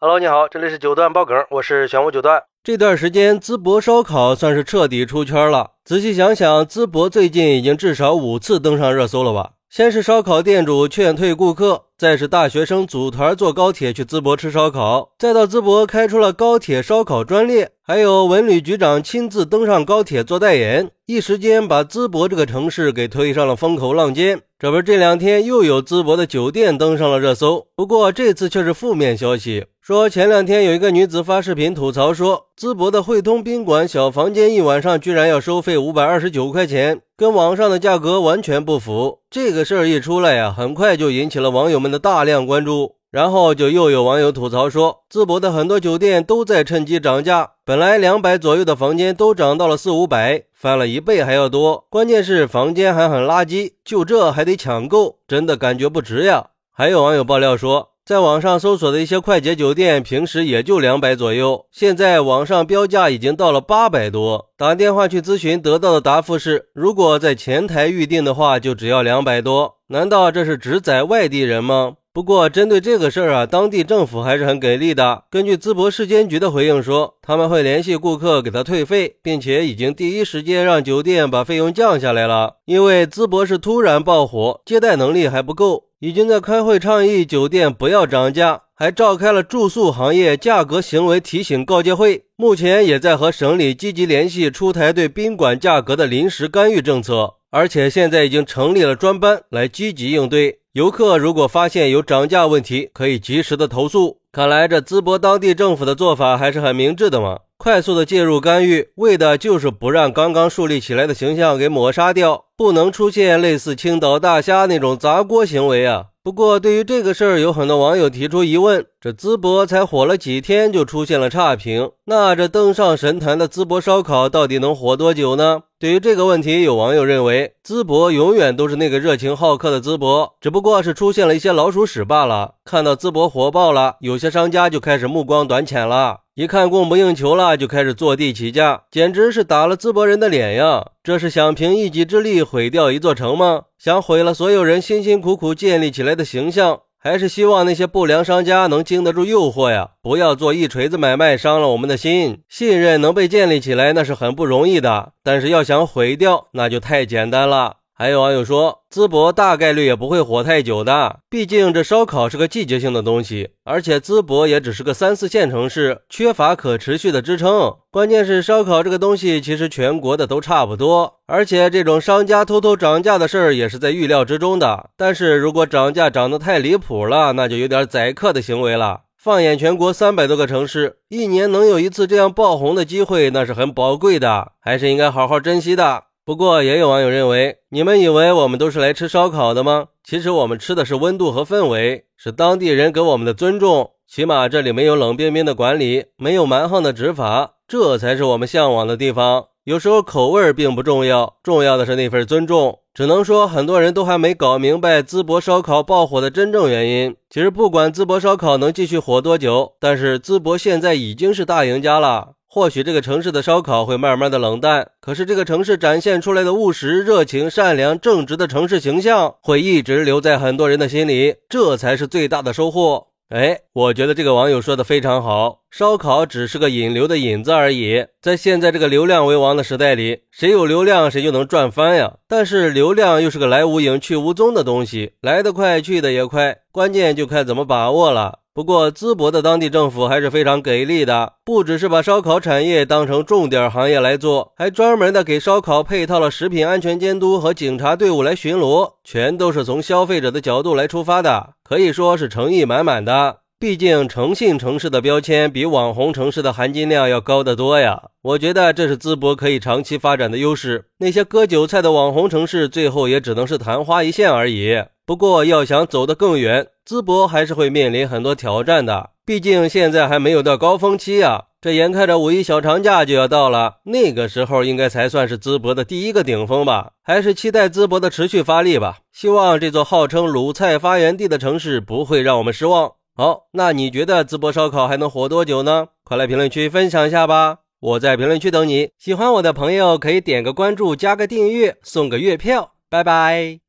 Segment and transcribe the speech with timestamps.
[0.00, 2.40] Hello，你好，这里是九段爆梗，我是玄武九段。
[2.62, 5.72] 这段时间，淄博烧烤算是彻底出圈了。
[5.84, 9.54] 仔细想想，淄博最近已经至少五次登上热搜了吧？
[9.68, 24.40] 先是烧烤店主劝退顾客，再是大学生组团坐高铁去淄博吃烧烤，再到淄博开出了高铁烧烤专列，还有文旅局长亲自登上高铁做代言，一时间把淄博这个城市给推上了风口浪尖。
[24.60, 29.66] 这不，这两天又有淄博的酒店登上了热搜，不过这次却是负面消息。
[29.88, 39.20] 说前两天有一个女子发视频吐槽说，淄博的汇通宾馆小房间一晚上居然要收费五百二十九块钱，跟网上的价格完全不符。
[39.30, 42.96] 这个事儿一出来呀，很快就引起了网友们的大量关注。
[43.10, 51.86] 然后就又有网友吐槽说，淄博的很多酒店都在趁机涨价，本来两百左右的房间都涨到了四五百，翻了一倍还要多。
[51.88, 56.48] 关键是房间还很垃圾，就这还得抢购，真的感觉不值呀。
[56.70, 57.88] 还有网友爆料说。
[58.08, 64.48] 在网上搜索的一些快捷酒店，平时也就两百左右，现在网上标价已经到了八百多。
[64.56, 69.74] 打电话去咨询，得到的答复是，如果在前台预订的话，就只要两百多。
[69.88, 71.96] 难道这是只宰外地人吗？
[72.18, 75.22] 不过针对这个事儿啊，当地政府还是很给力的。
[75.30, 82.56] 根据淄博市监局的回应说，他们会联系顾客给他退费，并且已经第一时间让酒店把费用降下来了。
[82.64, 85.84] 因为淄博是突然爆火，接待能力还不够。
[86.00, 92.24] 已经在开会倡议酒店不要涨价，还召开了住宿行业价格行为提醒告诫会。
[92.34, 97.34] 目前也在和省里积极联系，出台对宾馆价格的临时干预政策。
[97.50, 100.58] 而且现在已经成立了专班来积极应对。
[100.78, 104.18] 游客如果发现有涨价问题，可以及时的投诉。
[104.30, 107.40] 看来这淄博当地政府的做法还是很明智的嘛。
[107.56, 116.04] 快速的介入干预，为的就是不让刚刚树立起来的形象给抹杀掉，不能出现类似青岛大虾那种砸锅行为啊。
[116.28, 125.62] 不过，对于这个事儿，有很多网友提出疑问：这淄博才火了几天就出现了差评，那这登上神坛的淄博烧烤到底能火多久呢？
[125.78, 132.56] 对于这个问题，有网友认为，淄博永远都是那个热情好客的淄博，只不过是出现了一些老鼠屎罢了。
[132.62, 140.92] 看到淄博火爆了，有些商家就开始目光短浅了，一看供不应求了，就开始坐地起价，简直是打了淄博人的脸呀！
[141.02, 143.62] 这是想凭一己之力毁掉一座城吗？
[143.76, 146.82] 想毁了所有人辛辛苦苦建立起来的形象？
[146.96, 152.38] 还是希望那些不良商家能经得住诱惑呀，不要做一锤子买卖，伤了我们的心。
[152.48, 157.77] 信任能被建立起来，那是很不容易的，但是要想毁掉，那就太简单了。
[158.00, 167.74] 还有网友说，淄博大概率也不会火太久的，毕竟这烧烤是个季节性的东西，而且淄博也只是个三四线城市，缺乏可持续的支撑。
[167.90, 174.90] 关键是烧烤这个东西，其实全国的都差不多，而且这种商家偷偷涨价的事儿也是在预料之中的。
[174.96, 179.00] 但是如果涨价涨得太离谱了，那就有点宰客的行为了。
[179.16, 186.04] 放眼全国三百多个城市，一年能有一次这样爆红的机会，那是很宝贵的，还是应该好好珍惜的。
[186.28, 189.86] 不过，也有网友认为，你们以为我们都是来吃烧烤的吗？
[190.04, 193.92] 其实我们吃的是温度和氛围，是当地人给我们的尊重。
[194.06, 199.46] 起码这里没有冷冰冰的管理，没有蛮横的执法，这才是我们向往的地方。
[199.64, 202.80] 有时候口味并不重要，重要的是那份尊重。
[202.92, 207.16] 只能说，很多人都还没搞明白淄博烧烤爆火的真正原因。
[207.30, 212.34] 其实，不管淄博烧烤能继续火多久，但是淄博现在已经是大赢家了。
[212.50, 223.08] 或许这个城市的烧烤会慢慢的冷淡，可是这个城市展现出来的务实、热情、善良、正直的城市形象会一直留在很多人的心里，这才是最大的收获。
[223.28, 228.06] 哎，我觉得这个网友说的非常好，烧烤只是个引流的引子而已。
[228.22, 232.14] 在现在这个流量为王的时代里，谁有流量谁就能赚翻呀。
[232.26, 238.38] 但是流量又是个来无影去无踪的东西，来得快去得也快，关键就看怎么把握了。
[238.58, 253.36] 不过，淄博的当地政府还是非常给力的，不只是把烧烤产业当成重点行业来做，还专门的给烧烤配套了食品安全监督和警察队伍来巡逻，全都是从消费者的角度来出发的，可以说是诚意满满的。
[253.60, 258.02] 毕竟，诚信城市的标签比网红城市的含金量要高得多呀。
[258.22, 260.86] 我觉得这是淄博可以长期发展的优势。
[260.98, 264.82] 那些割韭菜的网红城市，最后也只能是昙花一现而已。
[265.08, 269.12] 不过，要想走得更远，淄博还是会面临很多挑战的。
[269.24, 276.90] 毕竟现在还没有到高峰期啊，这眼看着五一小长假就要到了，那个时候应该才算是淄博的第一个顶峰吧。
[277.02, 278.98] 还是期待淄博的持续发力吧。
[279.10, 282.92] 希望这座号称鲁菜发源地的城市不会让我们失望。
[283.16, 285.86] 好，那你觉得淄博烧烤还能火多久呢？
[286.04, 287.60] 快来评论区分享一下吧！
[287.80, 288.90] 我在评论区等你。
[288.98, 292.72] 喜欢我的朋友可以点个关注，加个订阅，送个月票。
[292.90, 293.60] 拜拜。